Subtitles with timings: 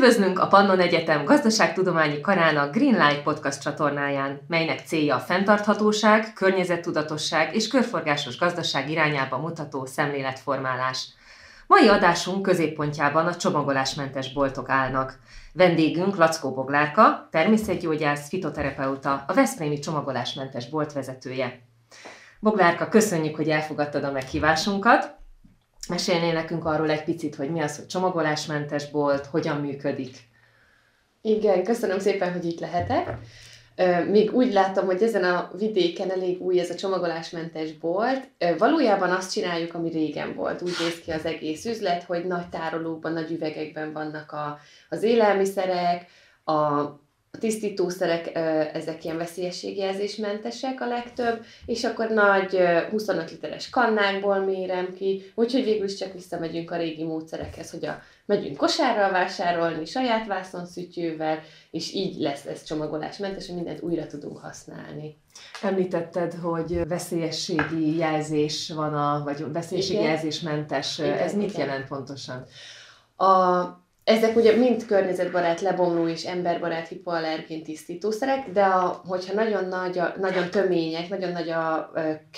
[0.00, 7.68] Üdvözlünk a Pannon Egyetem gazdaságtudományi karának Greenlight podcast csatornáján, melynek célja a fenntarthatóság, környezettudatosság és
[7.68, 11.08] körforgásos gazdaság irányába mutató szemléletformálás.
[11.66, 15.18] Mai adásunk középpontjában a csomagolásmentes boltok állnak.
[15.52, 21.60] Vendégünk Lackó Boglárka, természetgyógyász, fitoterapeuta, a Veszprémi csomagolásmentes bolt vezetője.
[22.38, 25.19] Boglárka, köszönjük, hogy elfogadtad a meghívásunkat.
[25.90, 30.16] Mesélnél nekünk arról egy picit, hogy mi az, hogy csomagolásmentes bolt, hogyan működik?
[31.20, 33.18] Igen, köszönöm szépen, hogy itt lehetek.
[34.08, 38.28] Még úgy látom, hogy ezen a vidéken elég új ez a csomagolásmentes bolt.
[38.58, 40.62] Valójában azt csináljuk, ami régen volt.
[40.62, 46.06] Úgy néz ki az egész üzlet, hogy nagy tárolókban, nagy üvegekben vannak a, az élelmiszerek,
[46.44, 46.84] a
[47.32, 48.30] a tisztítószerek,
[48.74, 52.58] ezek ilyen veszélyességjelzésmentesek a legtöbb, és akkor nagy
[52.90, 58.02] 25 literes kannákból mérem ki, úgyhogy végül is csak visszamegyünk a régi módszerekhez, hogy a,
[58.26, 65.18] megyünk kosárral vásárolni, saját vászonszütyővel, és így lesz ez csomagolásmentes, hogy mindent újra tudunk használni.
[65.62, 70.98] Említetted, hogy veszélyességi jelzés van, a, vagy veszélyességi jelzésmentes.
[70.98, 71.66] Igen, ez mit igen.
[71.66, 72.46] jelent pontosan?
[73.16, 73.64] A,
[74.04, 80.14] ezek ugye mind környezetbarát, lebomló és emberbarát hipoallergén tisztítószerek, de a, hogyha nagyon nagy, a,
[80.20, 81.92] nagyon tömények, nagyon nagy a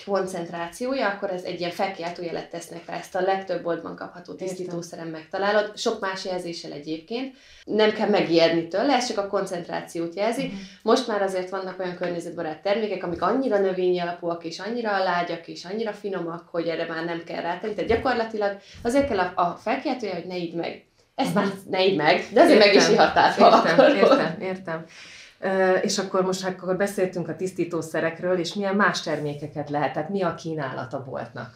[0.07, 2.97] koncentrációja, akkor ez egy ilyen felkiáltójelet tesznek rá.
[2.97, 7.37] Ezt a legtöbb boltban kapható tisztítószeren megtalálod, sok más jelzéssel egyébként.
[7.65, 10.43] Nem kell megijedni tőle, ez csak a koncentrációt jelzi.
[10.43, 10.59] Uh-huh.
[10.83, 15.65] Most már azért vannak olyan környezetbarát termékek, amik annyira növényi alapúak, és annyira lágyak, és
[15.65, 17.75] annyira finomak, hogy erre már nem kell rátenni.
[17.75, 21.97] Tehát gyakorlatilag azért kell a, a felkiáltója, hogy ne idd meg ezt már ne így
[21.97, 24.85] meg, de értem, meg is ihattál Értem, értem, értem.
[25.41, 30.09] Uh, és akkor most hát akkor beszéltünk a tisztítószerekről, és milyen más termékeket lehet, tehát
[30.09, 31.55] mi a kínálata boltnak?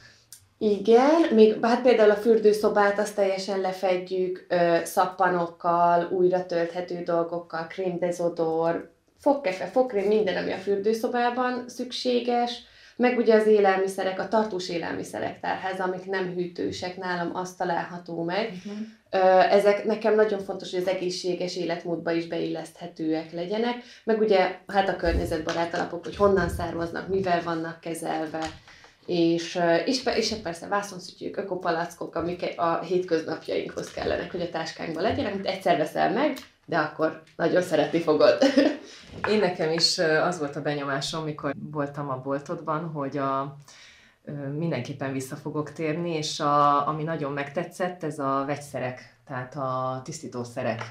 [0.58, 8.90] Igen, még hát például a fürdőszobát azt teljesen lefedjük ö, szappanokkal, újra tölthető dolgokkal, krémdezodor,
[9.20, 12.62] fogkefe, fogkrém, minden, ami a fürdőszobában szükséges,
[12.96, 18.52] meg ugye az élelmiszerek, a tartós élelmiszerek tárháza, amik nem hűtősek, nálam azt található meg.
[18.56, 18.86] Uh-huh.
[19.50, 24.96] Ezek nekem nagyon fontos, hogy az egészséges életmódba is beilleszthetőek legyenek, meg ugye hát a
[24.96, 28.50] környezetbarát alapok, hogy honnan származnak, mivel vannak kezelve,
[29.06, 35.46] és, és, és persze vászonszütyők, ökopalackok, amik a hétköznapjainkhoz kellenek, hogy a táskánkban legyenek, amit
[35.46, 38.38] egyszer veszel meg, de akkor nagyon szeretni fogod.
[39.30, 43.56] Én nekem is az volt a benyomásom, mikor voltam a boltodban, hogy a,
[44.56, 50.82] mindenképpen vissza fogok térni, és a, ami nagyon megtetszett, ez a vegyszerek, tehát a tisztítószerek.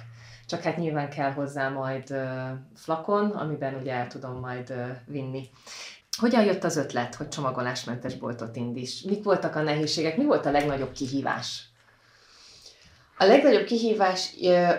[0.45, 2.15] Csak hát nyilván kell hozzá majd
[2.75, 4.73] flakon, amiben ugye el tudom majd
[5.05, 5.49] vinni.
[6.17, 9.05] Hogyan jött az ötlet, hogy csomagolásmentes boltot indíts?
[9.05, 10.17] Mik voltak a nehézségek?
[10.17, 11.63] Mi volt a legnagyobb kihívás?
[13.17, 14.33] A legnagyobb kihívás,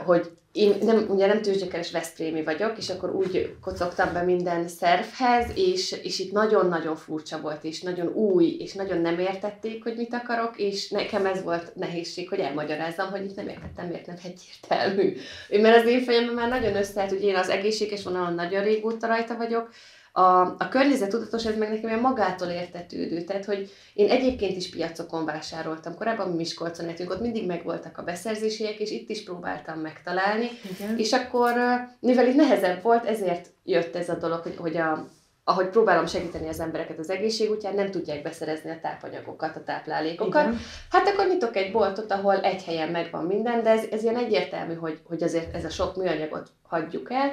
[0.04, 5.46] hogy én nem, ugye nem tőzsdekeres Veszprémi vagyok, és akkor úgy kocogtam be minden szervhez,
[5.54, 10.14] és, és itt nagyon-nagyon furcsa volt, és nagyon új, és nagyon nem értették, hogy mit
[10.14, 15.16] akarok, és nekem ez volt nehézség, hogy elmagyarázzam, hogy itt nem értettem, miért nem egyértelmű.
[15.62, 19.36] Mert az én fejemben már nagyon összeállt, hogy én az egészséges vonalon nagyon régóta rajta
[19.36, 19.70] vagyok,
[20.16, 23.22] a, a környezet tudatos, ez meg nekem ilyen magától értetődő.
[23.22, 25.94] Tehát, hogy én egyébként is piacokon vásároltam.
[25.94, 30.48] Korábban Miskolcon éltünk, ott mindig megvoltak a beszerzésiek, és itt is próbáltam megtalálni.
[30.76, 30.98] Igen.
[30.98, 31.52] És akkor,
[32.00, 35.08] mivel itt nehezebb volt, ezért jött ez a dolog, hogy, hogy a,
[35.44, 40.46] ahogy próbálom segíteni az embereket az egészség útján, nem tudják beszerezni a tápanyagokat, a táplálékokat.
[40.46, 40.58] Igen.
[40.90, 44.74] Hát akkor nyitok egy boltot, ahol egy helyen megvan minden, de ez, ez ilyen egyértelmű,
[44.74, 47.32] hogy, hogy azért ez a sok műanyagot hagyjuk el.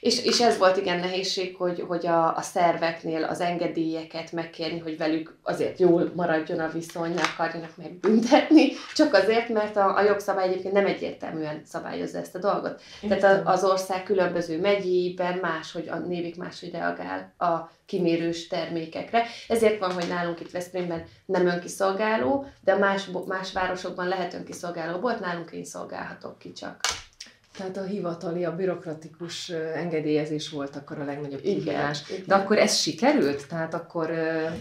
[0.00, 4.96] És, és ez volt igen nehézség, hogy, hogy a, a szerveknél az engedélyeket megkérni, hogy
[4.96, 10.48] velük azért jól maradjon a viszony, ne akarjanak megbüntetni, csak azért, mert a, a jogszabály
[10.48, 12.80] egyébként nem egyértelműen szabályozza ezt a dolgot.
[13.00, 13.18] Értem.
[13.18, 19.24] Tehát az ország különböző megyében máshogy, a névik máshogy reagál a kimérős termékekre.
[19.48, 25.20] Ezért van, hogy nálunk itt Veszprémben nem önkiszolgáló, de más, más városokban lehet önkiszolgáló volt,
[25.20, 26.80] nálunk én szolgálhatok ki csak.
[27.58, 32.02] Tehát a hivatali, a bürokratikus engedélyezés volt akkor a legnagyobb kihívás.
[32.26, 33.48] De akkor ez sikerült?
[33.48, 34.10] Tehát akkor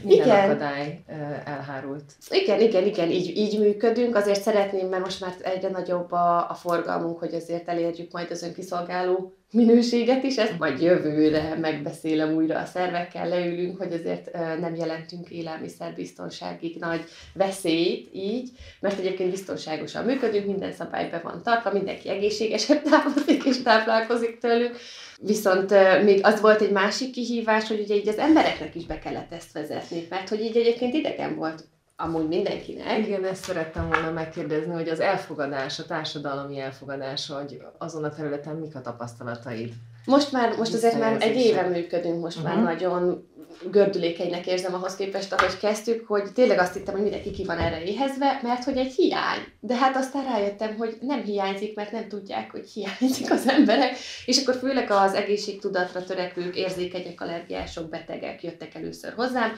[0.04, 0.50] minden igen.
[0.50, 1.04] akadály
[1.46, 2.04] elhárult?
[2.30, 4.16] Igen, igen, igen, így, így működünk.
[4.16, 8.44] Azért szeretném, mert most már egyre nagyobb a, a forgalmunk, hogy azért elérjük majd az
[8.44, 15.30] önkiszolgáló minőséget is, ezt majd jövőre megbeszélem újra a szervekkel, leülünk, hogy azért nem jelentünk
[15.30, 17.04] élelmiszerbiztonságig nagy
[17.34, 18.50] veszélyt így,
[18.80, 24.78] mert egyébként biztonságosan működünk, minden szabály be van tartva, mindenki egészségesen távozik és táplálkozik tőlük.
[25.22, 25.70] Viszont
[26.04, 29.52] még az volt egy másik kihívás, hogy ugye így az embereknek is be kellett ezt
[29.52, 31.64] vezetni, mert hogy így egyébként idegen volt
[32.00, 32.98] amúgy mindenkinek.
[32.98, 38.56] Igen, ezt szerettem volna megkérdezni, hogy az elfogadás, a társadalmi elfogadás, hogy azon a területen
[38.56, 39.74] mik a tapasztalataid?
[40.06, 42.52] Most már, most azért már egy éve működünk, most uh-huh.
[42.52, 42.72] már Mhm.
[42.72, 43.28] nagyon
[43.72, 47.84] gördülékenynek érzem ahhoz képest, ahogy kezdtük, hogy tényleg azt hittem, hogy mindenki ki van erre
[47.84, 49.40] éhezve, mert hogy egy hiány.
[49.60, 53.98] De hát aztán rájöttem, hogy nem hiányzik, mert nem tudják, hogy hiányzik az emberek.
[54.26, 59.52] És akkor főleg az egészségtudatra törekvők, érzékenyek, allergiások, betegek jöttek először hozzám,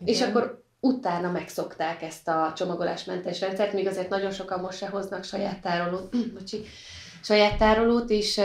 [0.00, 0.14] Igen.
[0.14, 5.24] és akkor utána megszokták ezt a csomagolásmentes rendszert, még azért nagyon sokan most se hoznak
[5.24, 6.64] saját tárolót, bocsi,
[7.22, 8.40] saját tárolót és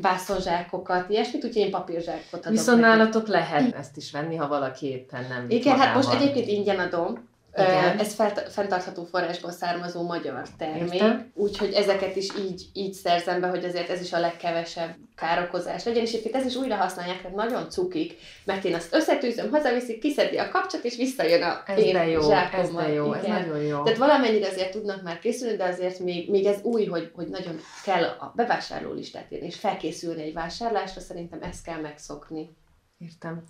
[0.00, 2.96] vászonzsákokat, ilyesmit, úgyhogy én papírzsákot adok Viszont nekik.
[2.96, 7.28] nálatok lehet ezt is venni, ha valaki éppen nem Igen, hát most egyébként ingyen adom.
[7.56, 7.98] Igen.
[7.98, 11.02] Ez fent- fenntartható forrásból származó magyar termék,
[11.34, 16.02] úgyhogy ezeket is így, így szerzem be, hogy azért ez is a legkevesebb károkozás legyen,
[16.02, 20.36] és egyébként ez is újra használják, tehát nagyon cukik, mert én azt összetűzöm, hazaviszik, kiszedi
[20.36, 23.40] a kapcsot, és visszajön a Ez én de jó, ez de jó, ez Igen.
[23.40, 23.82] nagyon jó.
[23.82, 27.60] Tehát valamennyire azért tudnak már készülni, de azért még, még ez új, hogy, hogy nagyon
[27.84, 32.56] kell a bevásárló listát írni, és felkészülni egy vásárlásra, szerintem ezt kell megszokni.
[32.98, 33.42] Értem.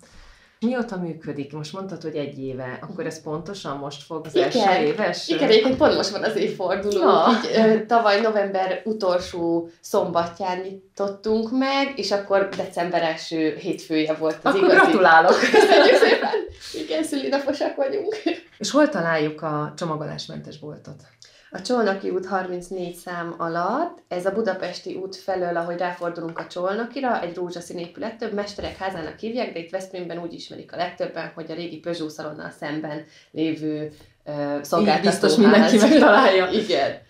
[0.59, 1.53] Mióta működik?
[1.53, 2.79] Most mondtad, hogy egy éve.
[2.81, 4.51] Akkor ez pontosan most fog az Igen.
[4.51, 5.27] első éves?
[5.27, 6.99] Igen, egyébként pont most van az évforduló.
[6.99, 7.25] Ja.
[7.29, 14.55] Így, ö, tavaly november utolsó szombatján nyitottunk meg, és akkor december első hétfője volt az
[14.55, 14.75] Akkor igazi.
[14.85, 15.39] gratulálok!
[15.51, 16.29] Köszönjük szépen!
[16.85, 18.15] Igen, szülinaposak vagyunk.
[18.57, 20.95] És hol találjuk a csomagolásmentes boltot?
[21.51, 27.21] A Csolnoki út 34 szám alatt, ez a Budapesti út felől, ahogy ráfordulunk a Csolnokira,
[27.21, 31.51] egy rózsaszín épület, több mesterek házának hívják, de itt Veszprémben úgy ismerik a legtöbben, hogy
[31.51, 33.91] a régi Peugeot szalonnal szemben lévő
[34.25, 35.19] uh, Így szolgáltatóház.
[35.19, 36.49] biztos mindenki megtalálja.
[36.49, 37.05] Igen.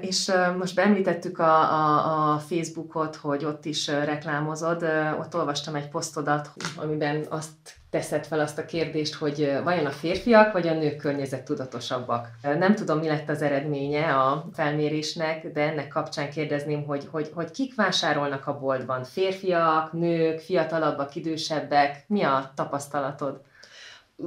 [0.00, 4.82] És most beemlítettük a, a, a Facebookot, hogy ott is reklámozod.
[5.18, 10.52] Ott olvastam egy posztodat, amiben azt teszed fel azt a kérdést, hogy vajon a férfiak
[10.52, 12.28] vagy a nők környezettudatosabbak.
[12.42, 17.30] Ö, Nem tudom, mi lett az eredménye a felmérésnek, de ennek kapcsán kérdezném, hogy, hogy,
[17.34, 19.04] hogy kik vásárolnak a boltban?
[19.04, 22.04] Férfiak, nők, fiatalabbak, idősebbek?
[22.06, 23.40] Mi a tapasztalatod?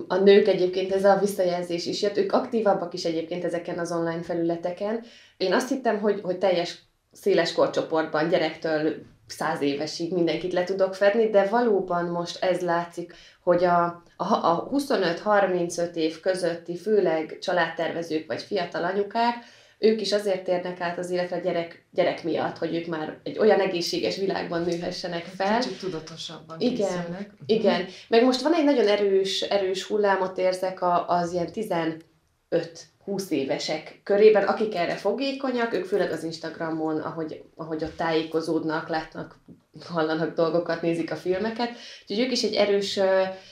[0.07, 4.21] A nők egyébként ez a visszajelzés is jött, ők aktívabbak is egyébként ezeken az online
[4.21, 5.03] felületeken.
[5.37, 6.79] Én azt hittem, hogy, hogy teljes
[7.11, 8.95] széles korcsoportban, gyerektől
[9.27, 13.13] száz évesig mindenkit le tudok fedni, de valóban most ez látszik,
[13.43, 19.35] hogy a, a, a 25-35 év közötti, főleg családtervezők vagy fiatal anyukák,
[19.79, 23.59] ők is azért térnek át az életre gyerek, gyerek miatt, hogy ők már egy olyan
[23.59, 25.59] egészséges világban nőhessenek fel.
[25.59, 27.29] Kicsit tudatosabban Igen, készülnek.
[27.45, 31.49] Igen, meg most van egy nagyon erős, erős hullámot érzek a, az ilyen
[33.05, 39.39] 15-20 évesek körében, akik erre fogékonyak, ők főleg az Instagramon, ahogy, ahogy ott tájékozódnak, látnak,
[39.83, 41.69] hallanak dolgokat, nézik a filmeket.
[42.01, 42.99] Úgyhogy ők is egy erős,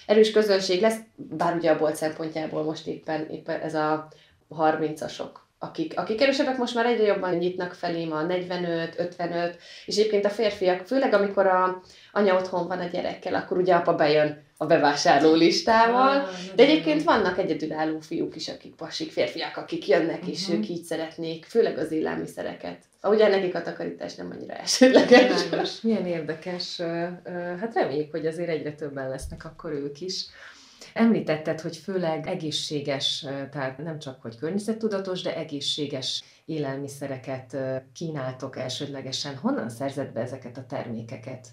[0.05, 4.07] erős közönség lesz, bár ugye a bolt szempontjából most éppen, éppen ez a
[4.49, 5.29] 30-asok
[5.63, 10.29] akik, akik erősebbek most már egyre jobban nyitnak felém a 45, 55, és egyébként a
[10.29, 11.81] férfiak, főleg amikor a
[12.11, 17.03] anya otthon van a gyerekkel, akkor ugye apa bejön a bevásárló listával, Ah, de egyébként
[17.03, 20.57] vannak egyedülálló fiúk is, akik pasik, férfiak, akik jönnek, és Mhm.
[20.57, 22.77] ők így szeretnék, főleg az élelmiszereket.
[23.03, 25.81] Ugye nekik a takarítás nem annyira elsődleges.
[25.81, 26.81] Milyen érdekes.
[27.59, 30.25] Hát reméljük, hogy azért egyre többen lesznek akkor ők is.
[30.93, 33.19] Említetted, hogy főleg egészséges,
[33.51, 37.57] tehát nem csak hogy környezettudatos, de egészséges élelmiszereket
[37.93, 39.35] kínáltok elsődlegesen.
[39.35, 41.47] Honnan szerzed be ezeket a termékeket?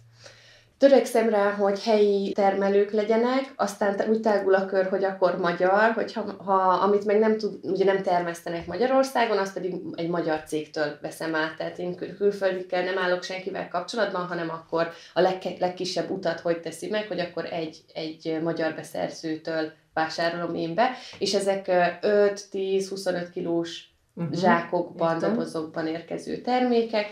[0.81, 6.35] Törekszem rá, hogy helyi termelők legyenek, aztán úgy tágul a kör, hogy akkor magyar, hogyha
[6.45, 11.35] ha, amit meg nem tud, ugye nem termesztenek Magyarországon, azt pedig egy magyar cégtől veszem
[11.35, 11.57] át.
[11.57, 16.61] Tehát én kül- külföldikkel nem állok senkivel kapcsolatban, hanem akkor a leg, legkisebb utat hogy
[16.61, 21.69] teszi meg, hogy akkor egy, egy magyar beszerzőtől vásárolom én be, és ezek
[22.03, 24.35] ö, 5-10-25 kilós Uh-huh.
[24.39, 25.31] zsákokban, Értem.
[25.31, 27.07] dobozokban érkező termékek,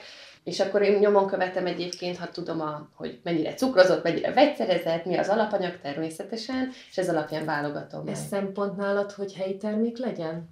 [0.49, 5.17] és akkor én nyomon követem egyébként, ha tudom, a, hogy mennyire cukrozott, mennyire vegyszerezett, mi
[5.17, 8.14] az alapanyag természetesen, és ez alapján válogatom meg.
[8.14, 10.49] Ez szempont nálad, hogy helyi termék legyen?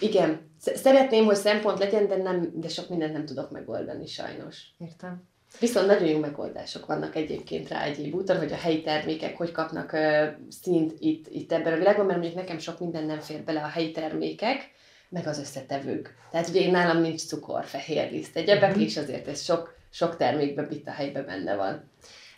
[0.00, 4.62] Igen, sz- szeretném, hogy szempont legyen, de, nem, de sok mindent nem tudok megoldani sajnos.
[4.78, 5.22] Értem.
[5.60, 9.92] Viszont nagyon jó megoldások vannak egyébként rá egyéb úton, hogy a helyi termékek hogy kapnak
[9.92, 13.62] uh, szint itt, itt ebben a világban, mert mondjuk nekem sok minden nem fér bele
[13.62, 14.70] a helyi termékek,
[15.14, 16.14] meg az összetevők.
[16.30, 18.80] Tehát ugye én nálam nincs cukor, fehér liszt, egyebek, Mhm.
[18.80, 21.90] és azért ez sok, sok termékben itt a helyben benne van.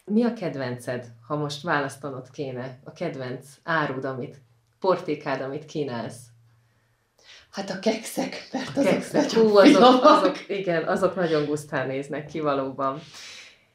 [0.04, 2.78] Mi a kedvenced, ha most választanod kéne?
[2.84, 4.36] A kedvenc árud, amit,
[4.80, 6.16] portékád, amit kínálsz?
[7.50, 9.30] Hát a kekszek, mert A azok kekszek.
[9.30, 13.00] Hú, azok, azok, igen, azok nagyon gusztán néznek ki valóban.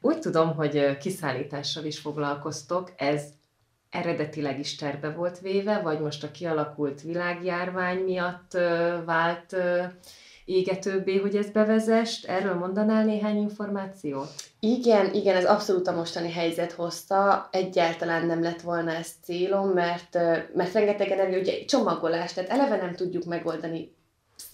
[0.00, 3.22] Úgy tudom, hogy kiszállítással is foglalkoztok, ez
[3.92, 8.52] eredetileg is terve volt véve, vagy most a kialakult világjárvány miatt
[9.04, 9.56] vált
[10.44, 12.26] égetőbbé, hogy ez bevezest.
[12.26, 14.30] Erről mondanál néhány információt?
[14.60, 17.48] Igen, igen, ez abszolút a mostani helyzet hozta.
[17.52, 20.14] Egyáltalán nem lett volna ez célom, mert,
[20.54, 23.94] mert rengeteg energia, ugye csomagolás, tehát eleve nem tudjuk megoldani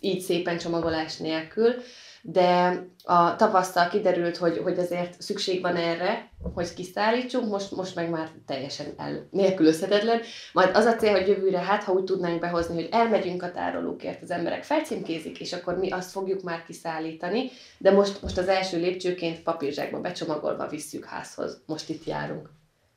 [0.01, 1.75] így szépen csomagolás nélkül,
[2.23, 8.11] de a tavasszal kiderült, hogy, hogy azért szükség van erre, hogy kiszállítsunk, most, most meg
[8.11, 10.21] már teljesen el, nélkülözhetetlen.
[10.53, 14.23] Majd az a cél, hogy jövőre, hát ha úgy tudnánk behozni, hogy elmegyünk a tárolókért,
[14.23, 18.79] az emberek felcímkézik, és akkor mi azt fogjuk már kiszállítani, de most, most az első
[18.79, 21.63] lépcsőként papírzsákba becsomagolva visszük házhoz.
[21.67, 22.49] Most itt járunk.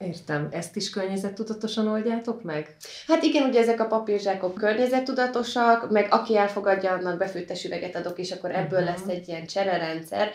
[0.02, 0.48] Értem.
[0.52, 2.76] Ezt is környezettudatosan oldjátok meg?
[3.08, 8.32] Hát igen, ugye ezek a papírzsákok környezettudatosak, meg aki elfogadja, annak befőttes üveget adok, és
[8.32, 8.96] akkor ebből uh-huh.
[8.96, 10.32] lesz egy ilyen csererendszer.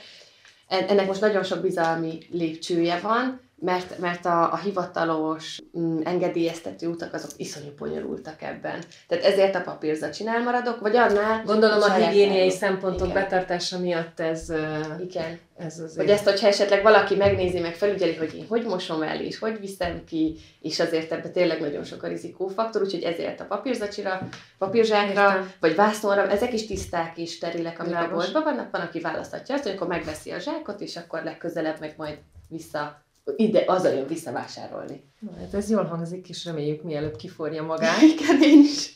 [0.69, 7.15] Ennek most nagyon sok bizalmi lépcsője van, mert, mert a, a hivatalos mm, engedélyeztető utak
[7.15, 8.81] azok iszonyú bonyolultak ebben.
[9.09, 11.43] Tehát ezért a papírzat csinál maradok, vagy annál...
[11.45, 13.23] Gondolom a higiéniai szempontok Igen.
[13.23, 14.53] betartása miatt ez...
[15.01, 15.39] Igen.
[15.57, 15.97] Ez azért...
[15.97, 19.61] Vagy ezt, hogyha esetleg valaki megnézi, meg felügyeli, hogy én hogy mosom el, és hogy
[19.61, 25.23] viszem ki, és azért ebben tényleg nagyon sok a rizikófaktor, úgyhogy ezért a papírzacsira, papírzsákra,
[25.23, 25.53] Értem.
[25.61, 29.65] vagy vászonra, ezek is tiszták és sterilek, amik a boltban vannak, van, aki választhatja azt,
[29.65, 33.06] hogy akkor megveszi a zsákot, és akkor legközelebb meg majd vissza
[33.37, 35.05] ide, azzal jön visszavásárolni.
[35.19, 38.01] Na, hát ez jól hangzik, és reméljük mielőbb kiforja magát.
[38.19, 38.95] Igen, én is.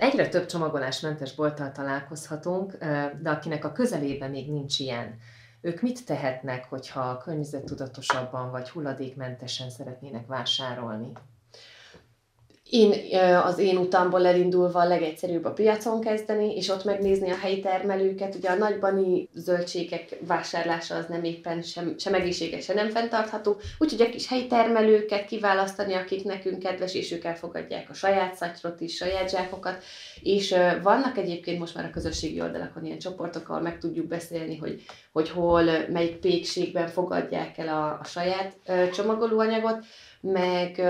[0.00, 2.76] Egyre több csomagolásmentes bolttal találkozhatunk,
[3.22, 5.18] de akinek a közelében még nincs ilyen,
[5.60, 11.12] ők mit tehetnek, hogyha környezettudatosabban vagy hulladékmentesen szeretnének vásárolni?
[12.70, 12.94] Én
[13.44, 18.34] az én utamból elindulva a legegyszerűbb a piacon kezdeni, és ott megnézni a helyi termelőket.
[18.34, 24.00] Ugye a nagybani zöldségek vásárlása az nem éppen sem, sem egészséges, sem nem fenntartható, úgyhogy
[24.00, 28.96] a kis helyi termelőket kiválasztani, akik nekünk kedves, és ők elfogadják a saját szatyrot is,
[28.96, 29.82] saját zsákokat.
[30.22, 34.82] És vannak egyébként most már a közösségi oldalakon ilyen csoportok, ahol meg tudjuk beszélni, hogy,
[35.12, 38.56] hogy hol, melyik pékségben fogadják el a, a saját
[38.92, 39.84] csomagolóanyagot,
[40.20, 40.82] meg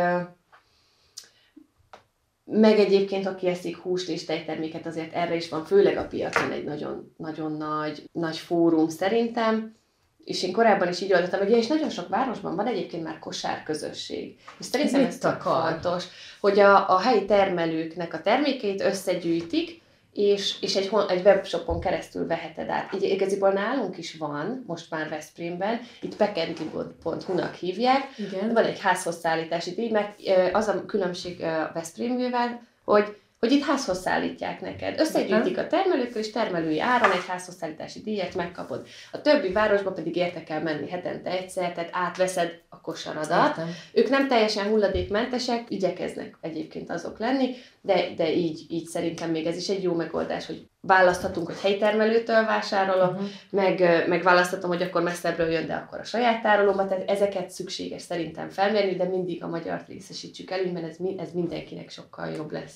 [2.45, 6.65] meg egyébként, aki eszik húst és tejterméket, azért erre is van, főleg a piacon egy
[6.65, 9.79] nagyon, nagyon nagy, nagy fórum szerintem.
[10.25, 14.37] És én korábban is így oldottam, hogy és nagyon sok városban van egyébként már kosárközösség.
[14.59, 16.05] És szerintem ez, ez fontos,
[16.41, 19.80] hogy a, a helyi termelőknek a termékeit összegyűjtik,
[20.13, 22.95] és, és egy, egy webshopon keresztül veheted át.
[22.95, 28.53] Így igaziból nálunk is van, most már Veszprémben, itt pekentli.hu-nak hívják, Igen.
[28.53, 30.19] van egy házhoz szállítási díj, mert
[30.53, 31.39] az a különbség
[31.75, 35.01] Veszprémvével, hogy hogy itt házhoz szállítják neked.
[35.01, 38.87] Összegyűjtik a termelőkkel, és termelői áron egy házhoz szállítási díjat megkapod.
[39.13, 43.49] A többi városba pedig érte kell menni hetente egyszer, tehát átveszed a kosaradat.
[43.49, 43.75] Értem.
[43.93, 49.57] Ők nem teljesen hulladékmentesek, igyekeznek egyébként azok lenni, de, de így, így szerintem még ez
[49.57, 53.29] is egy jó megoldás, hogy választhatunk, hogy helytermelőtől vásárolok, uh-huh.
[53.51, 58.03] meg, meg választhatom, hogy akkor messzebbről jön, de akkor a saját tárolómat, tehát ezeket szükséges
[58.03, 62.75] szerintem felmérni, de mindig a magyar részesítsük elő, mert ez, ez mindenkinek sokkal jobb lesz.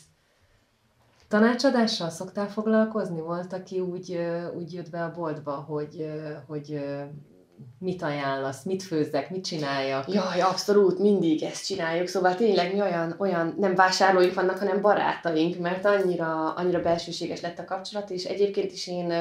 [1.28, 3.20] Tanácsadással szoktál foglalkozni?
[3.20, 4.18] Volt, aki úgy,
[4.56, 6.10] úgy jött be a boltba, hogy,
[6.46, 6.84] hogy
[7.78, 10.12] mit ajánlasz, mit főzzek, mit csináljak?
[10.12, 15.58] Jaj, abszolút, mindig ezt csináljuk, szóval tényleg mi olyan, olyan nem vásárlóink vannak, hanem barátaink,
[15.58, 19.12] mert annyira, annyira belsőséges lett a kapcsolat, és egyébként is én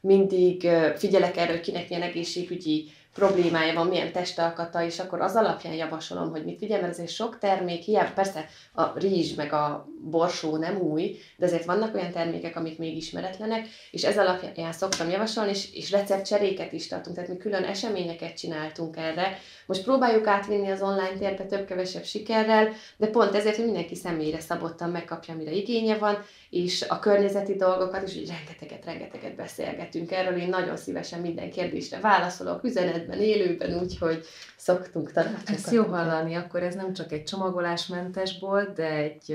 [0.00, 5.74] mindig figyelek erre, hogy kinek milyen egészségügyi problémája van, milyen testalkata, és akkor az alapján
[5.74, 10.56] javasolom, hogy mit vigyem, mert azért sok termék, hiába persze a rizs meg a borsó
[10.56, 15.50] nem új, de azért vannak olyan termékek, amik még ismeretlenek, és ez alapján szoktam javasolni,
[15.50, 19.38] és, és receptcseréket is tartunk, tehát mi külön eseményeket csináltunk erre.
[19.66, 24.90] Most próbáljuk átvinni az online térbe több-kevesebb sikerrel, de pont ezért, hogy mindenki személyre szabottan
[24.90, 30.40] megkapja, amire igénye van, és a környezeti dolgokat is, hogy rengeteget, rengeteget beszélgetünk erről.
[30.40, 32.60] Én nagyon szívesen minden kérdésre válaszolok,
[33.06, 34.24] üzenetben, élőben, úgyhogy
[34.56, 35.48] szoktunk tanácsokat.
[35.48, 39.32] Ez jó hallani, akkor ez nem csak egy csomagolásmentes bolt, de egy,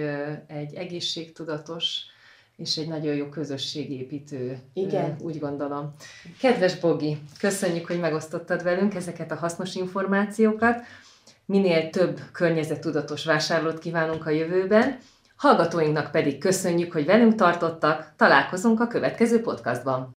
[0.47, 1.99] egy egészségtudatos
[2.57, 5.15] és egy nagyon jó közösségépítő, Igen.
[5.19, 5.93] úgy gondolom.
[6.39, 10.81] Kedves Bogi, köszönjük, hogy megosztottad velünk ezeket a hasznos információkat.
[11.45, 14.97] Minél több környezettudatos vásárlót kívánunk a jövőben,
[15.41, 20.07] Hallgatóinknak pedig köszönjük, hogy velünk tartottak, találkozunk a következő podcastban.